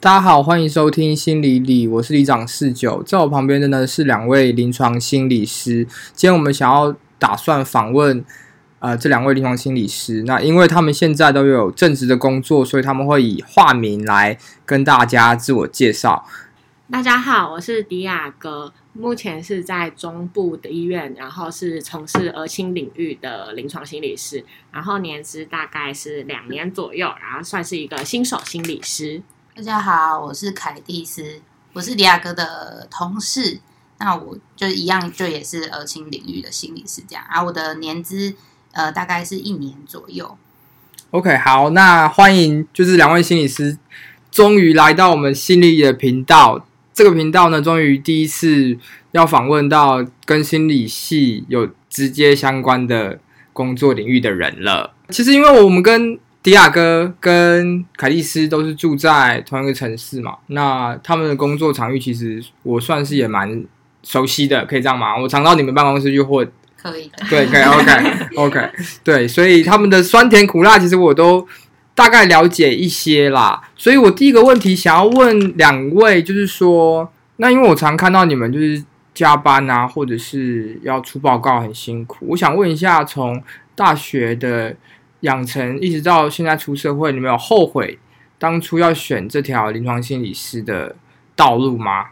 [0.00, 5.84] 大家好，欢迎收听心理理，我是里长四九，在我旁边的呢是两位临床心理师。
[6.12, 8.24] 今天我们想要打算访问
[8.78, 16.24] 呃这两位临床心理师，那因为他们现在都有正职的工作，所以他们会以化名来跟大家自我介绍。
[16.92, 29.20] 大家好，我是迪亚哥，目前是在中部的医院，然后是从事儿青领域的临床心理师，然后年资大概是两年左右，然后算是一个新手心理师。
[29.58, 31.40] 大家好，我是凯蒂斯，
[31.72, 33.58] 我是迪亚哥的同事，
[33.98, 38.32] 那我就一样，就也是儿青领域的心理师这样，啊，我的年资
[38.70, 40.38] 呃大概是一年左右。
[41.10, 43.76] OK，好，那欢迎就是两位心理师
[44.30, 46.64] 终于来到我们心理的频道。
[46.94, 48.78] 这个频道呢，终于第一次
[49.10, 53.18] 要访问到跟心理系有直接相关的
[53.52, 54.94] 工作领域的人了。
[55.08, 63.64] 其实，因为我们跟迪亚哥跟凯蒂斯都是住在同一个城市嘛，那他们的工作场域其实我算是也蛮
[64.04, 65.18] 熟悉的，可以这样吗？
[65.20, 66.48] 我常到你们办公室去混，
[66.80, 68.70] 可以的，对，可以，OK，OK，
[69.02, 71.46] 对，所以他们的酸甜苦辣，其实我都
[71.94, 73.60] 大概了解一些啦。
[73.76, 83.42] 所以我第一个问题想要问两位，就是说，那因为我常看到你们就是加班啊，或者是要出报告很辛苦，我想问一下，从
[83.74, 84.74] 大学的
[85.20, 87.98] 养成一直到现在出社会，你们有后悔
[88.38, 90.94] 当初要选这条临床心理师的
[91.34, 92.10] 道路吗？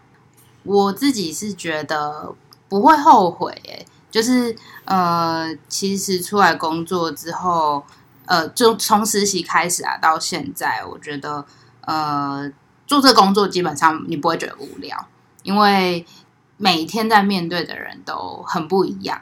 [0.64, 2.34] 我自己是觉得
[2.68, 7.84] 不会后悔、诶，就是呃，其实出来工作之后，
[8.24, 11.46] 呃，就从实习开始啊，到现在，我觉得
[11.82, 12.50] 呃，
[12.88, 15.06] 做这工作基本上你不会觉得无聊，
[15.44, 16.04] 因为
[16.56, 19.20] 每天在面对的人都很不一样。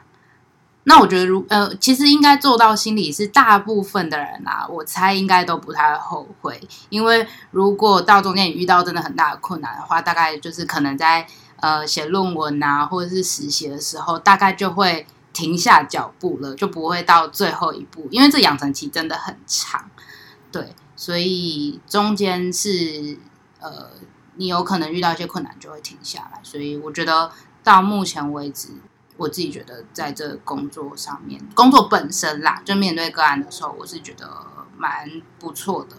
[0.86, 19.90] 那我觉得如呃，其实应该做到心里是大部分的人啊，我猜应该都不太后悔，因为如果到中间你遇到真的很大的困难的话，大概就是可能在呃写论文啊，或者是实习的时候，大概就会停下脚步了，就不会到最后一步，因为这养成期真的很长，
[20.52, 23.18] 对，所以中间是
[23.58, 23.88] 呃，
[24.36, 28.68] 你有可能遇到一些困难就会停下来，所以我觉得到目前为止。
[29.16, 34.28] 我自己觉得，在这工作上面，工作本身啦，就面对个案的时候，我是觉得
[34.76, 35.08] 蛮
[35.38, 35.96] 不错的。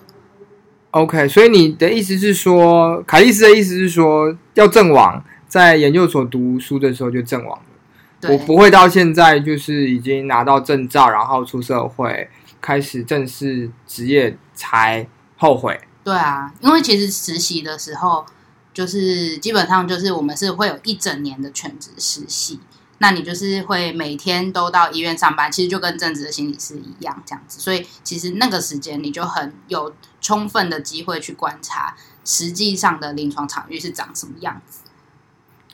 [0.92, 8.30] OK，所以你的意思是说，凯利斯的意思是说，要阵亡，在研究所读书的时候就阵亡了。
[8.30, 12.30] 我，不会到现在就是已经拿到证照，然后出社会
[12.62, 15.80] 开始正式职业才后悔。
[16.04, 18.26] 对啊，因为其实实习的时候，
[18.74, 22.60] 就是基本上就是我们是会有一整年的全职实习，
[23.00, 34.80] 那你就是会每天都到医院上班，其实就跟正职的心理师一样这样子，所以其实那个时间你就很有充分的机会去观察实际上的临床场域是长什么样子。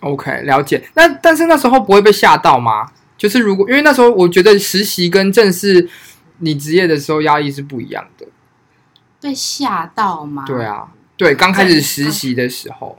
[0.01, 0.89] OK，了解。
[0.95, 2.91] 那但是那时候不会被吓到吗？
[3.17, 5.87] 就是如果因为那时候我觉得实习跟正式
[6.39, 8.25] 你职业的时候压力是不一样的。
[9.21, 10.43] 被吓到吗？
[10.47, 10.87] 对啊，
[11.21, 12.97] 对，刚开始实习的时候，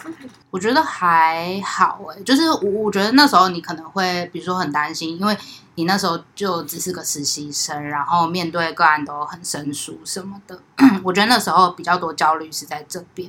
[0.48, 5.36] 我觉得还好诶、就是我我觉得那时候你可能会，比如说很担心，因为
[5.74, 10.56] 你那时候就只是个实习生，然后面对个案都很生疏什么的。
[11.02, 13.28] 我觉得那时候比较多焦虑是在这边，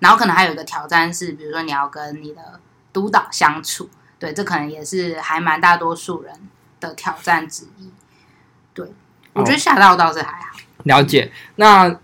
[0.00, 2.60] 然后可能还有一个挑战是，比如说你要跟你的
[2.92, 3.88] 督导相处，
[4.18, 6.34] 对，这可能也是还蛮大多数人
[6.80, 7.90] 的挑战之一。
[8.74, 8.92] 对，
[9.32, 10.58] 我觉得吓到倒是还好。
[10.82, 11.32] 了解。
[11.56, 11.98] 那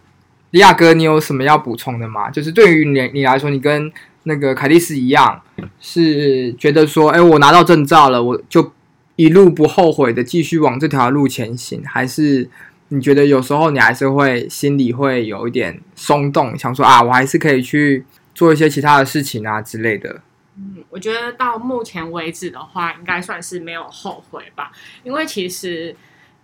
[0.51, 2.31] 李亚哥，你有什么要补充的吗？
[2.31, 3.93] 就是对于你你来说，你跟
[4.25, 5.41] 那个凯蒂斯一样，
[5.81, 8.73] 是觉得说，哎，我拿到证照了，我就
[9.17, 12.49] 一路不后悔的继续往这条路前行，还是
[12.89, 20.21] 你觉得有时候你还是会心里会有一点松动，想说啊，我还是可以去做一些其他的事情啊之类的。
[20.57, 24.73] 嗯，我觉得到目前为止的话，应该算是没有后悔吧。
[25.05, 25.95] 因为其实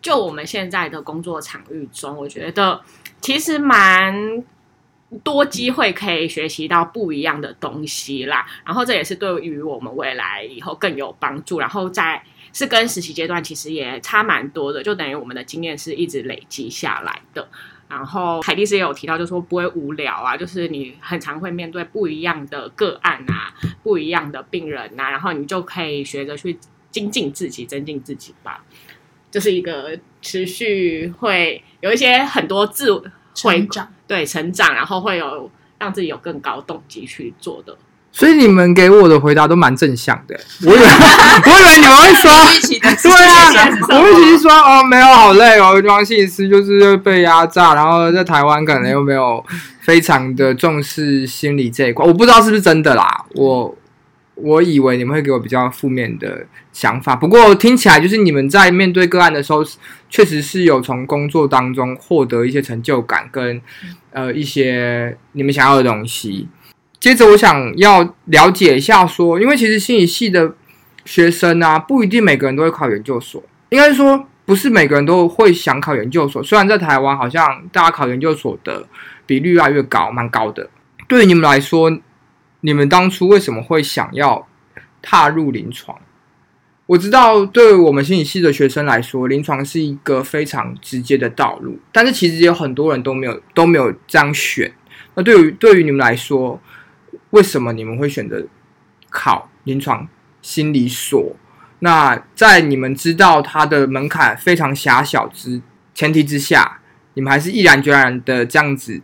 [0.01, 2.81] 就我们现在的工作场域中，我觉得
[3.21, 4.45] 其实蛮
[5.23, 8.47] 多机会可以学习到不一样的东西啦。
[8.65, 11.59] 然后这也是对于我们未来以后更有帮助。
[11.59, 17.49] 然后在是跟实习阶段其实也差蛮多的，就等于我们的经验是一直累积下来的。
[17.89, 23.55] 然后海蒂斯也有提到，就说不会无聊啊，就是你很常会面对不一样的个案啊，
[23.85, 26.59] 不一样的病人呐、然后你就可以学着去
[26.91, 28.65] 精进自己、增进自己吧。
[29.37, 29.91] 就是一个
[30.23, 33.03] 持续会有一些很多自会
[33.35, 37.77] 成长，对成长，然后会有让自己有更高动机去做的。
[38.11, 40.35] 所以你们给我的回答都蛮正向的，
[40.65, 42.31] 我以为 我以为你们会说，
[43.03, 49.45] 对啊，我一直说哦，没有好累哦，装戏师就是被压榨，然后在台湾可能又没有
[49.83, 53.27] 非常的重视心理这一块，我不知道是不是真的啦。
[53.35, 53.77] 我
[54.37, 59.65] 我以为你们会给我比较负面的想法，不过听起来就是你们在面对个案的时候，
[60.09, 63.61] 确实是有从工作当中获得一些成就感跟
[64.11, 66.49] 呃一些你们想要的东西。
[67.01, 70.55] 接着我想要了解一下，说因为其实心理系的
[71.05, 76.43] 学生啊，不一定每个人都会考研究所，应该说不是每个人都会想考研究所。
[76.43, 78.87] 虽然在台湾好像大家考研究所的
[79.25, 80.69] 比率越来越高，蛮高的。
[81.09, 81.91] 对于你们来说，
[82.61, 84.47] 你们当初为什么会想要
[85.01, 85.99] 踏入临床？
[86.87, 94.73] 我知道，对我们心理系的学生来说，临床是一个非常直接的道路，但是其实有很多人都没有都没有这样选。
[95.15, 96.61] 那对于对于你们来说，
[97.31, 98.47] 为什么你们会选择
[99.11, 100.07] 考临床
[100.41, 101.35] 心理所？
[101.81, 105.61] 那在你们知道它的门槛非常狭小之
[105.93, 106.81] 前提之下，
[107.15, 109.03] 你们还是毅然决然的这样子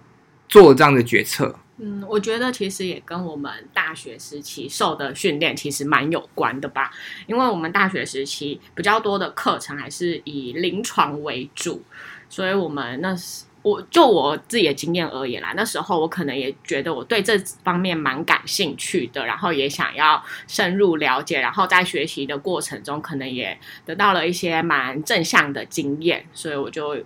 [0.49, 1.59] 做这样的决策？
[1.85, 6.93] 嗯，我觉得其实也跟我们大学时期受的训练其实蛮有关的吧，
[7.27, 11.83] 因为我们大学时期比较多的课程还是以临床为主，
[12.29, 26.97] 所以我们那时我就我自己的经验而言啦，那时候我可能也觉得我对这方面蛮感兴趣的，然后也想要深入了解，然后在学习的过程中可能也得到了一些蛮正向的经验，所以我就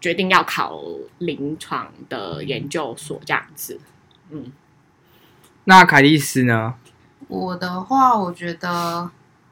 [0.00, 0.80] 决定要考
[1.18, 3.80] 临床的研究所这样子。
[4.34, 4.50] 嗯，
[5.64, 6.74] 那凯蒂斯呢？
[7.28, 9.10] 我的话，我觉得，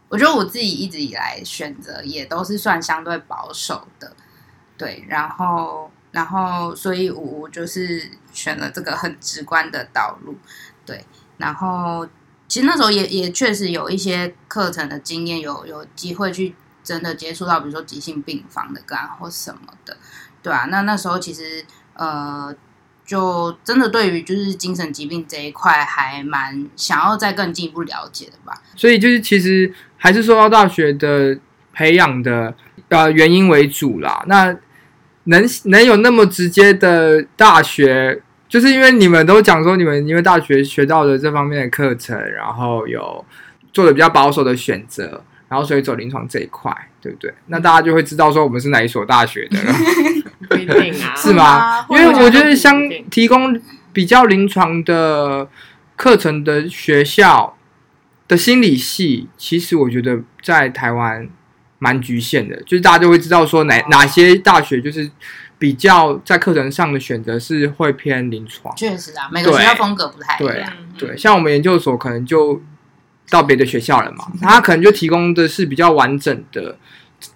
[0.09, 4.17] 我觉得我自己一直以来选择也都是算相对保守的，
[4.79, 10.35] 对，然后，然后，所以我我就是选了这个很直观的道路，
[10.87, 11.05] 对，
[11.37, 12.09] 然后，
[12.49, 19.99] 其实那时候也也确实有一些课程的经验，有有机会去真的接触到，比如说急性病房的个案或什么的，
[20.43, 22.57] 对啊，那那时候其实呃。
[23.11, 28.55] 就真的对于就是精神疾病这一块，还蛮想要再更进一步了解的吧。
[28.77, 31.37] 所以就是其实还是受到大学的
[31.73, 32.55] 培养的
[32.89, 34.25] 呃原因为主啦。
[34.29, 34.57] 那
[35.25, 43.25] 能能有那么直接的大学，就是因为你们都讲说你们因为大学学到的这方面的课程，然后有
[43.73, 47.35] 做的比较保守的选择，然后所以走临床这一块，对不对？
[47.47, 49.75] 那大家就会知道说我们是哪一所大学的了。
[50.49, 51.87] 不一定啊， 是吗？
[51.91, 53.61] 因为我觉得相提供
[53.93, 55.49] 比较临床的
[55.97, 57.57] 课程的学校
[58.27, 61.29] 的心理系，其实我觉得在台湾
[61.79, 65.11] 蛮局限的，就是大家就会知道说哪哪些大学就是
[65.59, 68.75] 比较在课程上的选择是会偏临床。
[68.77, 70.73] 确实啊，每个学校风格不太一样。
[70.97, 72.63] 对，像我们研究所可能就
[73.29, 76.79] 到别的学校了嘛，他可能就提供的是比较完整的。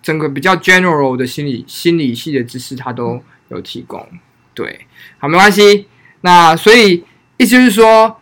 [0.03, 4.07] 整个比较 general 的心理心理系的知识，他都有提供。
[4.55, 4.87] 对，
[5.19, 5.89] 好，没关系。
[6.21, 7.05] 那所以
[7.37, 8.21] 意思就是说，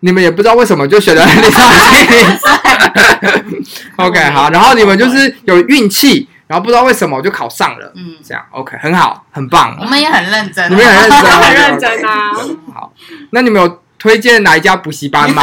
[0.00, 3.64] 你们也不知道为什么就选了临床心理。
[3.96, 7.92] OK， 好，然后你们就是有运气，然后不知道为什么就考上了。
[7.94, 9.76] 嗯，这样 OK，很好，很棒。
[9.80, 12.30] 我们也很认真，你们也很认真， 很认真啊。
[12.74, 12.92] 好，
[13.30, 15.42] 那你们有推荐哪一家补习班吗？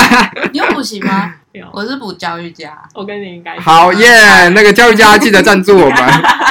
[0.52, 1.34] 你有补习吗？
[1.72, 4.48] 我是补教育家，我跟你应该好耶。
[4.50, 5.96] 那个教育家记得赞助我们。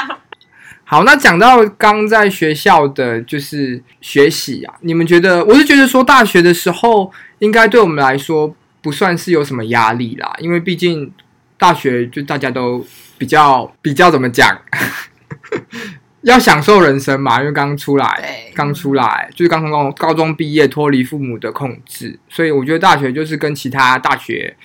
[0.86, 5.44] 好，那讲到刚在学校的就是学习啊，你们觉得？
[5.44, 11.12] 我是觉得说大学的时候，应该对我们来说不算是有什么压力啦，因为毕竟
[11.58, 12.86] 大学就大家都
[13.18, 14.58] 比较比较怎么讲，
[16.22, 24.56] 要享受人生嘛，因为刚出来，刚出来就是刚从高高中毕业，脱离父母的控制，所以我觉得大学就是跟其他大学。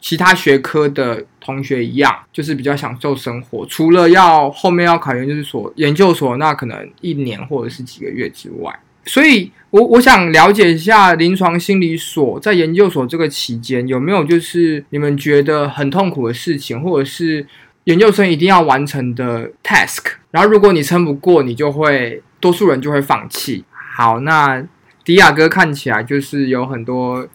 [0.00, 3.66] 其他学科的同学一样，就是比较享受生活。
[3.66, 8.78] 除了要后面要考研究所、研究所，那可能一年或者是几个月之外。
[9.06, 17.46] 所以，我我想了解一下临床心理所在研究所这个期间有没有就是你们觉得很痛苦的事情，或者是
[17.84, 20.04] 研究生一定要完成的 task。
[20.30, 23.64] 然后，如果你撑不过，你就会多数人就会放弃。
[23.96, 24.64] 好，那
[25.04, 27.26] 迪亚哥看起来就是有很多。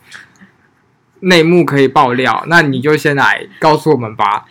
[1.21, 4.45] 内幕可以爆料，那你就先来告诉我们吧。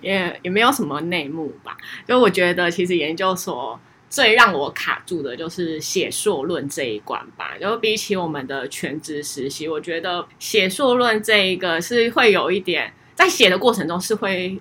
[0.00, 1.76] 也也没有什么内幕吧，
[2.08, 7.52] 因为我觉得其实研究所最让我卡住的就是写硕论这一关吧。
[7.60, 14.58] 就比起我们的全职实习，我觉得写硕论这一个是会有一点在写的过程中是会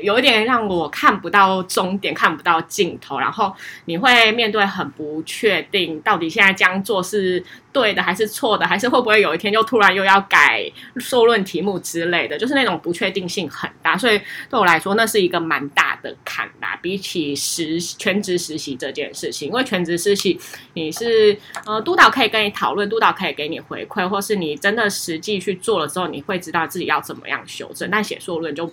[0.00, 14.18] 有一点让我看不到终点，看不到尽头，然后你会面对很不确定，到底现在这样做是对的还是错的，还是会不会有一天就突然又要改受论题目之类的，就是那种不确定性很大，所以
[14.48, 16.78] 对我来说那是一个蛮大的坎吧。
[16.82, 20.38] 比起实全职实习这件事情，因为全职实习
[20.74, 28.72] 你是呃督导可以跟你讨论，督导可以给你回馈，或是你真的实际去做了之后，你会知道自己要怎么样修正，但写硕论就。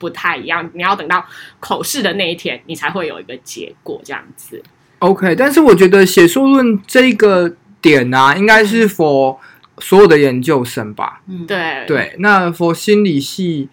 [0.00, 1.24] 不太一样，你要等到
[1.60, 4.60] 口试的那一天，你才会有一个结果这样子。
[5.00, 9.36] OK，但是我觉得写硕论这个点啊，应该是 for
[9.78, 11.20] 所有的研究生吧？
[11.28, 13.68] 嗯，对对，那 for 心理系，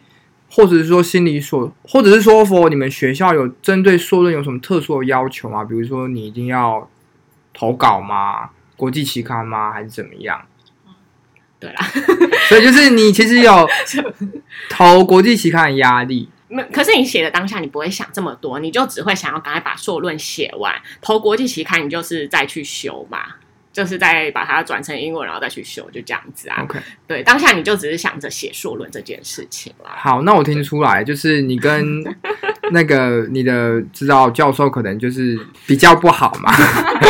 [0.49, 5.63] 或者是说心理所，或者是说 for 你们学校有针对硕论有什么特殊的要求吗？
[5.63, 6.89] 比如说你一定要
[7.53, 8.49] 投稿吗？
[8.75, 9.71] 国际期刊吗？
[9.71, 10.39] 还是怎么样？
[11.59, 11.85] 对啦，
[12.49, 13.67] 所以就是你其实有
[14.69, 16.29] 投国际期刊的压力。
[16.49, 20.73] 没，可是你写的当下，你不会想这么多，你就只会想要赶快把硕论写完。
[21.01, 23.19] 投国际期刊，你就是再去修嘛，
[23.77, 26.63] 就是再把它转成英文，然后再去修，就这样子啊。
[26.63, 29.91] OK，对，当下你就只是想着写硕论这件事情啦。
[29.95, 32.03] 好，那我听出来，就是你跟
[32.73, 36.51] 那个你的指导教授可能就是比较不好嘛，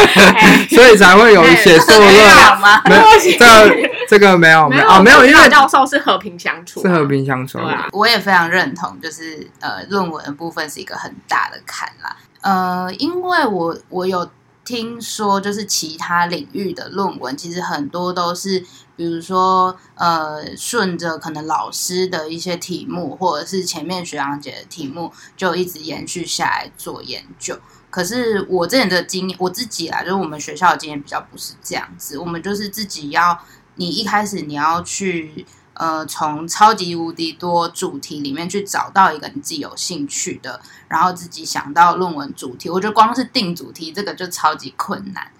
[0.69, 2.17] 所以才会有写硕没论。
[2.17, 2.81] 有吗？
[2.83, 3.01] 没有，
[3.39, 7.71] 这个这个没有没有啊，没有，因为教授是和平相处啊，是和平相处对。
[7.71, 7.87] 啊。
[7.93, 12.17] 我也非常认同，就是呃，论文的部分是一个很大的坎啦。
[12.41, 14.29] 呃，因为我我有
[14.67, 18.59] 听说，就是其他领域的论文，其实很多都是，
[18.97, 27.57] 比如说呃，顺着可能老师的一些题目，或者是前面学长姐的题目，就一直延续下来做研究。
[27.89, 33.39] 可是我这前的经验，我自己啊，就是我们学校的经验比较不是这样子，我们就是自己要，
[33.75, 35.45] 你一开始你要去。
[35.77, 42.69] 呃，从超级无敌多主题里面去找到一个你自己有兴趣的，然后自己想到论文主题。
[42.69, 45.31] 我觉得光是定主题这个就超级困难。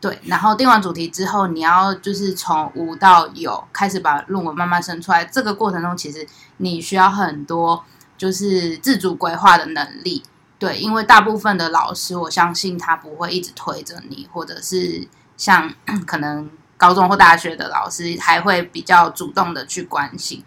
[0.00, 5.24] 对，然后定完主题之后，你要就是从无到有开始把论文慢慢生出来。
[5.24, 6.26] 这个过程中，其实
[6.58, 7.84] 你需要很多
[8.16, 10.22] 就是自主规划的能力。
[10.58, 15.74] 对，因为大部分的老师，我相信他不会一直推着你，或者是像
[16.06, 16.50] 可能。
[16.76, 20.42] 高中或大学的老师还会比较主动的去关心，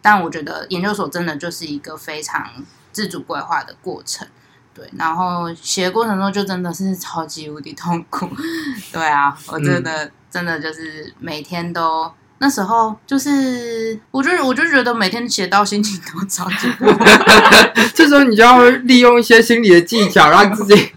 [0.00, 2.46] 但我觉得研究所真的就是一个非常
[2.92, 4.26] 自主规划的过程，
[4.74, 4.88] 对。
[4.96, 8.28] 然后写的过程中就真的是超级无敌痛苦，
[8.92, 17.04] 对啊，我真的、真的就是每天都那时候就是，我就我就觉得每天写到心情都超级不好，
[17.94, 20.92] 这时候你就要利用一些心理的技巧，让自己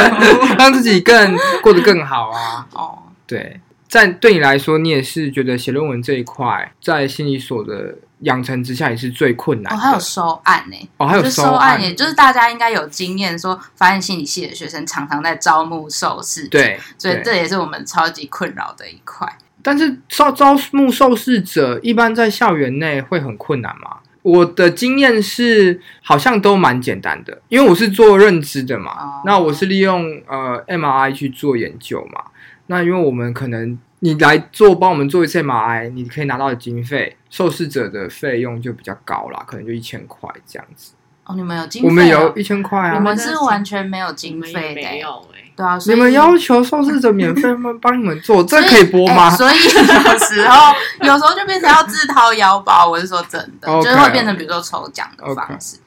[0.58, 2.66] 让自己更过得更好啊。
[2.72, 2.98] 哦。
[3.26, 9.82] 对，在对你来说，你也是觉得写论文这一块，在心理所的养成之下，也是最困难哦，的。
[9.82, 19.26] 还有收案呢、哦，还有就收收案，也就是大家应该有经验，说发现心理系的学生常常在招募受试者，对，所以对这也是我们超级困扰的一块。
[19.62, 23.98] 但是招招募受试者，一般在校园内会很困难吗？
[24.22, 32.24] 我的经验是，好像都蛮简单的，因为我是做认知的嘛，哦那我是利用呃 MRI 去做研究嘛，
[32.68, 40.92] 那因为我们可能你来做帮我们做一次 MRI，你可以拿到的经费，受试者的费用就比较高啦，可能就一千块这样子。
[41.24, 41.90] 哦，你们有经费、哦？
[41.90, 49.28] 我们有一千块啊，我们是完全没有你经费的欸、没有哎、对啊，所以你们要求受试者免费帮帮你们做， 这可以播吗？
[49.30, 52.88] 欸所以有时候，有时候就变成要自掏腰包。
[52.88, 55.78] 我是说真的就是会变成比如说抽奖的方式。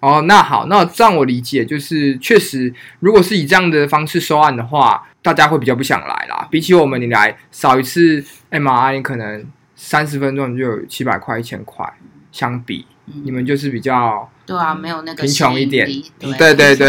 [0.00, 6.48] 哦，那好，那这样我理解，就是确实，如果是以这样的方式收案的话，大家会比较不想来啦。
[6.50, 9.44] 比起我们，你来扫一次 MRI，你可能
[9.76, 11.86] 三十分钟你就有七百块、一千块，
[12.32, 15.86] 相比嗯你们就是比较对啊，没有那个贫穷一点
[16.38, 16.88] 对对对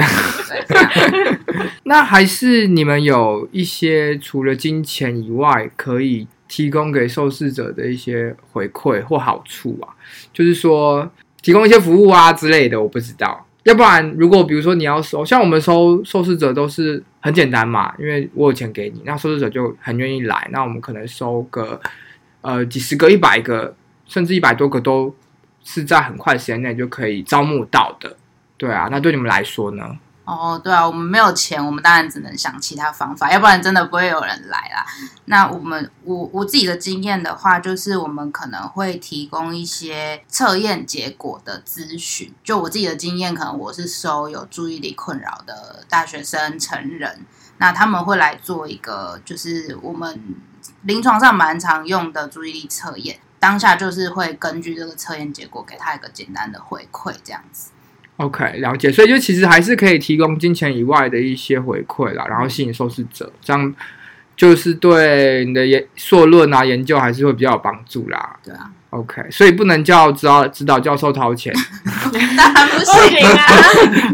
[1.83, 9.91] 那还是你们有一些除了金钱以外，可以提供给受试者的一些回馈或好处啊，
[10.33, 11.09] 就是说
[11.41, 13.45] 提供一些服务啊之类的，我不知道。
[13.63, 21.79] 要不然，如果比如说你要收，像我们收受试者都是很简单嘛，因为我有钱给你，那受试者就很愿意来，那我们可能收个
[22.41, 23.75] 呃几十个、一百个，
[24.07, 25.15] 甚至一百多个，都
[25.63, 28.17] 是在很快时间内就可以招募到的。
[28.57, 29.97] 对啊，那对你们来说呢？
[30.31, 34.85] 哦，对啊，我们没有钱，我们当然只能想其他方法，要不然真的不会有人来啦。
[35.25, 42.33] 那我们我我自己的经验的话，就是我们可能会提供一些测验结果的咨询。
[42.45, 47.25] 就我自己的经验，可能我是收有注意力困扰的大学生、成人，
[47.57, 50.17] 那他们会来做一个，就是我们
[50.83, 53.19] 临床上蛮常用的注意力测验。
[53.37, 57.71] 当下就是会根据这个测验结果给他一个简单的回馈，这样子。
[58.21, 58.91] OK，了解。
[58.91, 63.73] 所以就其实还是可以提供金钱以外的一些回馈啦，然后吸引受试者，这样
[64.35, 68.37] 就是对你的研硕论啊研究还是会比较有帮助啦。
[68.43, 71.51] 对啊，OK，所以不能叫指导指导教授掏钱。
[72.37, 73.19] 当然不不行。
[73.19, 73.45] 行啊，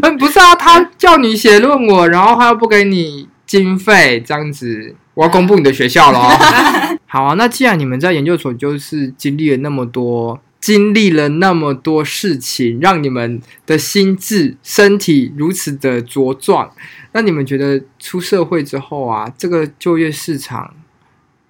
[0.02, 6.98] 嗯，不是啊，他叫你写论文，然后他又不给你经费，这样子，我要公布你的学校了哦。
[7.06, 16.72] 好啊，那既然你们在研究所就是经历了那么多，经历了那么多事情，让你们的心智、身体如此的茁壮，
[17.12, 20.74] 那你们觉得出社会之后啊，这个就业市场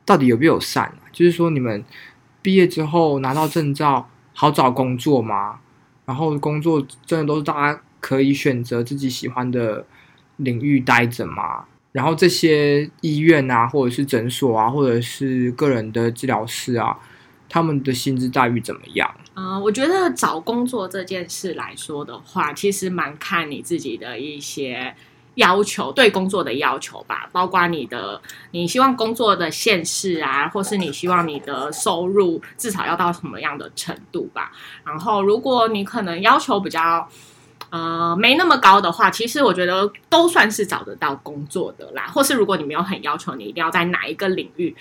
[0.04, 1.08] 到底有没有善啊？
[1.10, 1.82] 就是说，你们
[2.42, 5.60] 毕业之后拿到证照，好找工作吗？
[6.04, 9.84] 然后工作真的都是大家可以选择自己喜欢的
[10.36, 11.64] 领域待着吗？
[11.92, 16.96] 然后这些医院啊，或者是诊所啊，或者是个人的治疗室啊，
[17.48, 19.12] 他们的薪资待遇怎么样？
[19.34, 24.94] 嗯、我觉得找工作这件事来说的话，其实蛮看你自己的一些
[25.34, 34.52] 要求，对工作的要求吧，包括你的你希望工作的现世啊，或是你希望你的收入至少要到什么样的程度吧。
[34.84, 37.08] 然后，如果你可能要求比较。
[37.70, 42.06] 呃，没那么高的话，其实我觉得都算是找得到工作的啦。
[42.06, 44.74] 或是如果你没有很要求你一定要在哪一个领域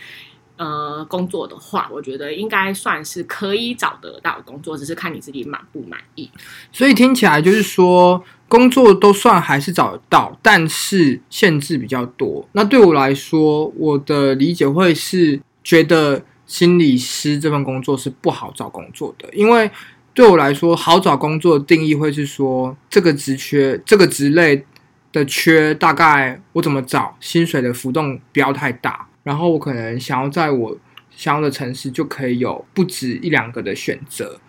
[0.57, 6.29] 呃工作的话，我觉得应该算是可以找得到工作，只是看你自己满不满意。
[6.71, 12.47] 所以听起来就是说，工作都算还是找得到，但是限制比较多。
[12.51, 19.69] 那对我来说，我的理解会是觉得心理师这份工作是不好找工作的，因为
[20.13, 24.65] 对我来说，好找工作的定义会是说，这个职缺、这个职类
[25.11, 30.77] 的缺，大概我怎么找，薪水的浮动不要太大，然后我可能想要在我
[31.11, 34.39] 想要的城市就可以有不止一两个的选择。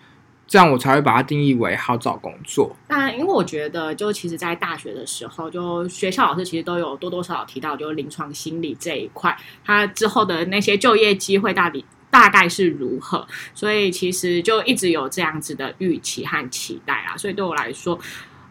[0.46, 2.74] 这样我才会把它定义为好找工作。
[2.88, 17.14] 那因为我觉得，就其实，在大学的时候，就学校老师其实都有多多少少提到，就是临床心理这一块，它之后的那些就业机会到底大概是如何，所以其实就一直有这样子的预期和期待啦。
[17.14, 17.98] 所以对我来说，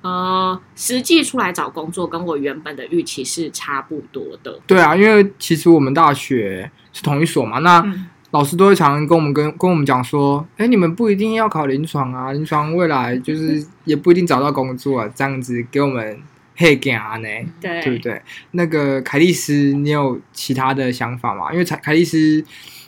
[0.07, 4.57] 呃，实际出来找工作跟我原本的预期是差不多的。
[4.65, 16.19] 对啊，因为其实我们大学是同一所嘛，那嗯老师都会常常跟我们跟跟我们讲说，哎，你们不一定要考临床啊，临床未来就是 也不一定找到工作啊，这样子给我们
[16.57, 17.27] 黑干呢，
[17.61, 18.21] 对对不对？
[18.51, 21.51] 那个凯利斯，你有其他的想法吗？
[21.53, 22.43] 因为凯凯莉丝，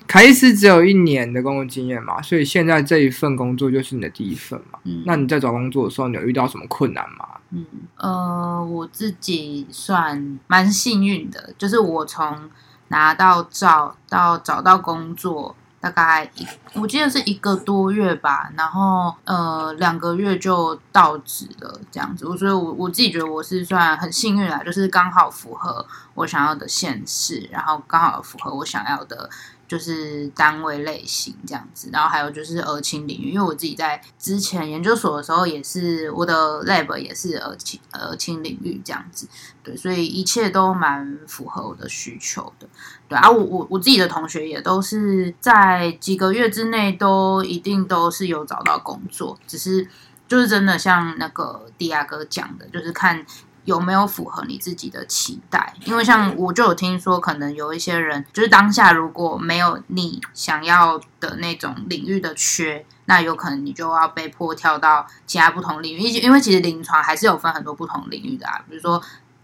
[0.09, 4.79] 凯莉丝只有一年的工作经验嘛，所以现在这一份工作就是你的第一份嘛。
[4.83, 7.27] 嗯那你在找工作的时候，你有遇到什么困难吗？
[7.51, 7.63] 嗯，
[7.95, 12.49] 呃，我自己算蛮幸运的，就是我从
[12.87, 29.29] 拿到照到找到工作，大概一我记得是一个多月吧，然后呃两个月就到职了这样子，所以我我自己觉得我是算很幸运啦，就是刚好符合我想要的县市，然后刚好符合我想要的。
[29.69, 39.27] 就是单位类型这样子，然后还有就是儿青领域，因为我自己在之前研究所的时候也是我的 lab 也是儿青儿青领域这样子，
[39.63, 42.67] 对，所以一切都蛮符合我的需求的，
[43.07, 49.87] 对啊，我我我自己的同学也都是在几个月之内都一定都是有找到工作，只是
[50.27, 53.23] 就是真的像那个迪亚哥讲的，就是看
[53.69, 55.75] 有没有符合你自己的期待？
[55.85, 65.99] 因为像我就有听说，可能有一些人就是当下如果没有你想要的那种领域的缺，那有可能你就要被迫跳到其他不同领域。
[65.99, 68.99] 因为其实临床还是有分很多不同领域的啊，比如说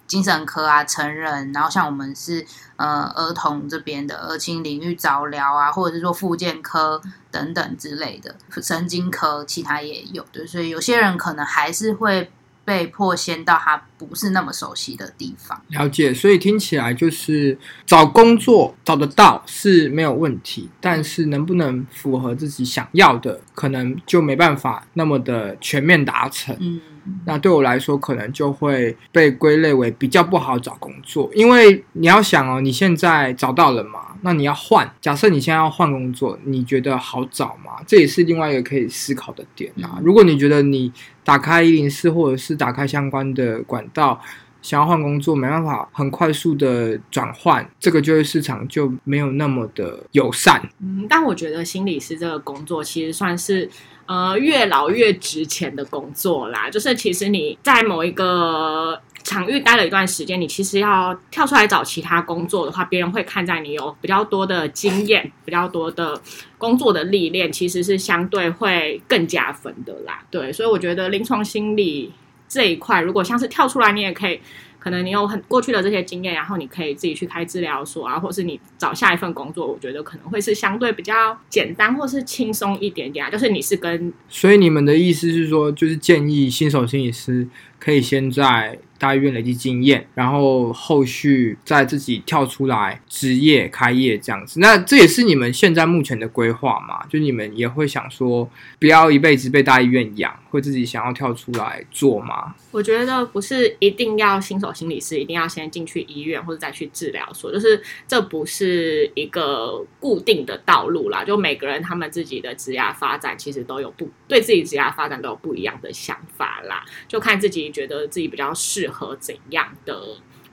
[0.07, 2.43] 精神科啊、成人，然后像我们是
[2.77, 12.31] 呃儿童这边的儿青领域早疗啊，或者是说复健科等等之类的，神经科其他也有对，所以有些人可能还是会。
[12.65, 15.61] 被迫先到他不是那么熟悉的地方。
[15.69, 26.57] 了解，所以听起来就是找工作找得到是没有问题，但是能不能符合自己想要的，可能就没办法那么的全面达成。
[26.59, 26.81] 嗯，
[27.25, 34.89] 那对我来说，可能就会被归类为比较不好找工作，因为你要想哦，你现在找到了嘛，那你要换。
[35.01, 37.83] 假设你现在要换工作，你觉得好找吗？
[37.85, 39.97] 这也是另外一个可以思考的点啊。
[39.97, 40.91] 嗯如果你觉得你
[41.23, 44.19] 打开一零四或者是打开相关的管道，
[44.61, 50.61] 想要换工作，没办法很快速的转换，这个就业市场就没有那么的友善。
[50.81, 53.69] 嗯，但我觉得心理师这个工作其实算是
[54.05, 56.69] 呃越老越值钱的工作啦。
[56.69, 66.21] 就是其实你在某一个场域待了一段时间，你其实要跳出来找其他工作的话，别人会看在你有比较多的经验、比较多的
[66.57, 70.23] 工作的历练，其实是相对会更加分的啦。
[70.29, 72.13] 对，所以我觉得临床心理。
[72.47, 74.39] 这一块，如果像是跳出来，你也可以。
[74.85, 83.31] 可能你有很过去的这些经验，然后你可以自己去开治疗所啊，或是你找下一份工作，我觉得可能会是相对比较简单或是轻松一点点啊。
[83.31, 87.47] 就是你是跟，所以你们的意思是说，就是建议新手心理师
[87.85, 88.79] 可以先在。
[88.97, 94.61] 大医院累积经验，然后后续再自己跳出来职业开业这样子。
[94.61, 97.05] 那这也是你们现在目前的规划嘛？
[97.07, 102.55] 就你们也会想说，不要一辈子被大医院养，会自己想要跳出来做吗？
[102.71, 111.25] 我觉得不是一定要新手心理师一定要先进去医院或者再去治疗所，就是这不是一个固定的道路啦。
[111.25, 118.89] 就每个人他们自己的职业发展其实都有不对自己职业发展都有不一样的想法啦，就看自己觉得自己比较适。
[118.95, 119.93] 合怎样的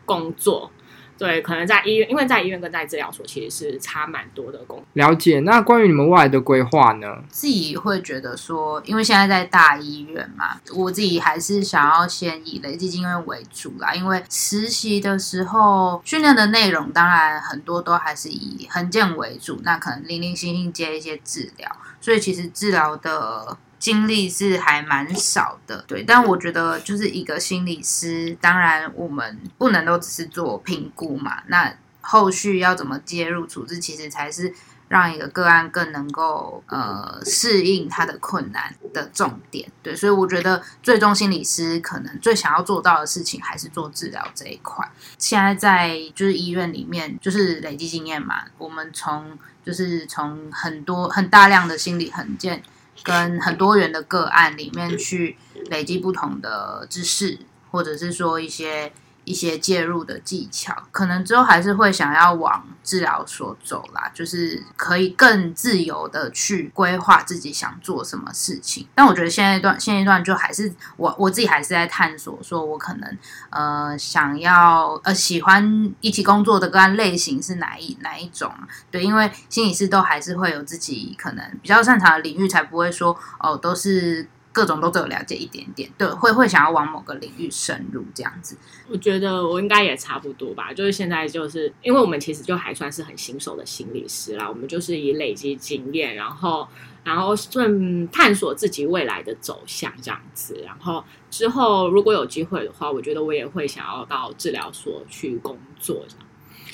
[0.05, 0.69] 工作？
[1.17, 4.83] 对，可能在医院，因为在医院跟在治疗所其实是差蛮多的工。
[4.95, 5.39] 了解。
[5.41, 7.23] 那关于你们未来的规划呢？
[7.29, 13.95] 自己会觉得说，因为现在在大医院嘛，我自己还是想要先以累积经验为主啦。
[13.95, 23.57] 因为实习的时候训练的内容，当然很多都还是以横健为主，那可能零零星星接一些治疗，所以其实治疗的。
[23.83, 34.55] 经历是还蛮少的，对，但我觉得就是一个心理师，当然我们不能都只是做评估嘛，那后续要怎么介入处置，其实才是。
[34.88, 44.87] 让一个个案更能够呃适应他的困难的重点，对，所以我觉得最终心理师可能最想要做到的事情还是做治疗这一块。
[45.16, 52.62] 现在在就是医院里面，就是累积经验嘛，我们从就是从很多很大量的心理横件
[53.02, 55.37] 跟很多人的个案里面去
[55.70, 57.38] 累积不同的知识，
[57.70, 58.92] 或者是说一些。
[59.33, 68.87] 一些介入的技巧，可能之后还是会想要往治疗所走啦，就是可以更自由的去规划自己想做什么事情。
[68.95, 73.18] 但我觉得现一段现一段就还是我我自己还是在探索，说我可能
[73.49, 78.53] 呃想要呃喜欢一起工作的个案类型是哪一哪一种？
[78.90, 84.29] 对，因为心理师都还是会有自己可能比较擅长的领域，才不会说哦都是。
[84.53, 88.55] 各种都都有了解一点点，对，会会想要往某个领域深入这样子。
[88.91, 96.69] 我觉得我应该也差不多吧，就是现在就是因为我们其实就还算是很新手的心理师啦，我们就是以累积经验，然后
[97.03, 100.62] 然后顺探索自己未来的走向这样子。
[100.67, 106.05] 然后之后如果有机会的话，我觉得我也会想要到治疗所去工作。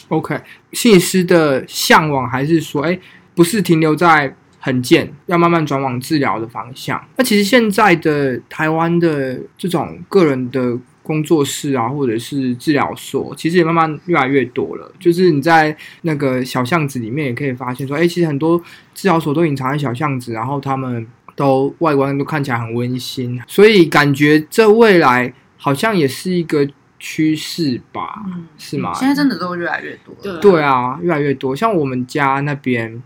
[0.09, 2.99] OK，心理师的向往还是说，哎，
[3.37, 4.37] 不是停留在。
[4.59, 7.03] 很贱，要慢慢转往治疗的方向。
[7.17, 14.93] 那其实现在的台湾的这种个人的工作室啊，或者是治疗所，其实也慢慢越来越多了。
[14.99, 18.61] 就是你在那个小巷子里面，也可以发现说，哎，其实很多
[18.95, 26.69] 治疗所都隐藏在小巷子，然后他们都外观都看起来很温馨，所以感觉这未来好像也是一个
[26.99, 28.23] 趋势吧？
[28.27, 28.93] 嗯，是吗？
[28.93, 30.15] 现在真的都越来越多。
[30.21, 31.57] 对对啊，越来越多。
[31.57, 33.03] 像我们家那边。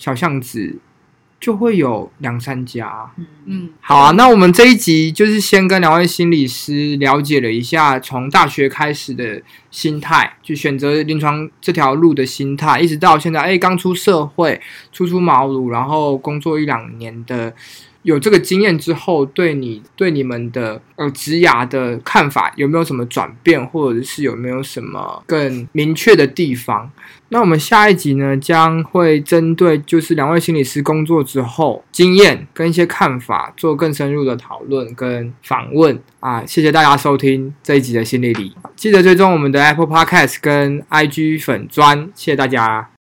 [0.00, 0.78] 小巷子
[1.38, 4.10] 就会有两三家，嗯嗯，好啊。
[4.12, 14.58] 那我们这一集就是先跟两位心理师了解了一下，从大学开始的心态，就选择临床这条路的心态，一直到现在，哎，刚出社会，
[14.90, 17.54] 初出茅庐，然后工作一两年的。
[18.02, 26.90] 有这个经验之后，对你对你们的呃职涯的看法有没有什么转变，或者是有没有什么更明确的地方？
[27.28, 36.44] 那我们下一集呢，将会针对就是两位心理师工作之后经验跟一些看法做更深入的讨论跟访问啊！
[36.44, 42.99] 谢谢大家收听这一集的心理里，记得追踪我们的 Apple Podcast 跟 IG 粉砖，谢谢大家。